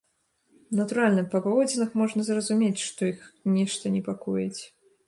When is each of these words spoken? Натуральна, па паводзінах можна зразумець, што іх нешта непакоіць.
Натуральна, 0.79 1.25
па 1.33 1.41
паводзінах 1.47 1.93
можна 2.01 2.27
зразумець, 2.31 2.79
што 2.87 2.99
іх 3.13 3.19
нешта 3.61 3.95
непакоіць. 4.01 4.61